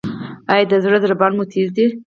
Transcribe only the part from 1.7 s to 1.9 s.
دی؟